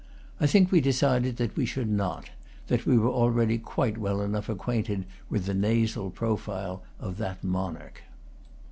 I 0.39 0.47
think 0.47 0.71
we 0.71 0.81
decided 0.81 1.37
that 1.37 1.55
we 1.55 1.63
should 1.63 1.87
not; 1.87 2.31
that 2.69 2.87
we 2.87 2.97
were 2.97 3.11
already 3.11 3.59
quite 3.59 3.99
well 3.99 4.19
enough 4.21 4.49
acquainted 4.49 5.05
with 5.29 5.45
the 5.45 5.53
nasal 5.53 6.09
profile 6.09 6.81
of 6.99 7.17
that 7.17 7.43
monarch. 7.43 8.01